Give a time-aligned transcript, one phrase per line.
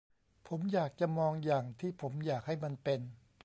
[0.47, 3.01] ผมอยากจะมองอย่างที่ผมอยากให้มันเป็น?